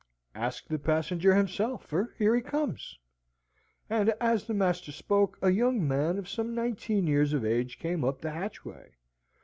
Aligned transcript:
"Ask 0.33 0.65
the 0.65 0.79
passenger 0.79 1.35
himself, 1.35 1.85
for 1.85 2.15
here 2.17 2.33
he 2.35 2.41
comes." 2.41 2.97
And, 3.87 4.15
as 4.19 4.47
the 4.47 4.53
master 4.55 4.91
spoke, 4.91 5.37
a 5.43 5.51
young 5.51 5.87
man 5.87 6.17
of 6.17 6.27
some 6.27 6.55
nineteen 6.55 7.05
years 7.05 7.33
of 7.33 7.45
age 7.45 7.77
came 7.77 8.03
up 8.03 8.21
the 8.21 8.31
hatchway. 8.31 8.93